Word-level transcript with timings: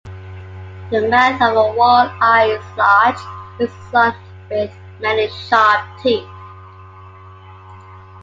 The 0.89 1.07
mouth 1.09 1.39
of 1.39 1.55
a 1.55 1.77
walleye 1.77 2.57
is 2.57 2.65
large 2.75 3.19
and 3.59 3.69
is 3.69 3.71
armed 3.93 4.15
with 4.49 4.73
many 4.99 5.27
sharp 5.27 5.85
teeth. 6.01 6.25